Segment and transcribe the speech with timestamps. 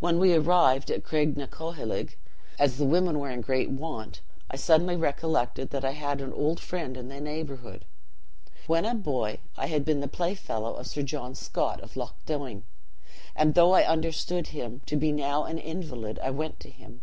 [0.00, 2.16] "When we arrived at Craignacoheilg,
[2.58, 6.58] as the women were in great want, I suddenly recollected that I had an old
[6.58, 7.84] friend in the neighborhood.
[8.66, 12.64] When a boy, I had been the playfellow of Sir John Scott of Loch Doine;
[13.36, 17.02] and though I understood him to be now an invalid, I went to him.